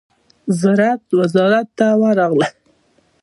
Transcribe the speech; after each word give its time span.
زراعت 0.59 1.03
وزارت 1.19 1.67
ته 1.77 1.87
ورغی. 2.01 2.45